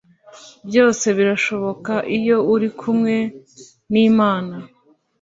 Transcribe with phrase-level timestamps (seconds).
[0.67, 3.15] Byose birashoboka iyo uri kumwe
[3.91, 4.55] n’ imana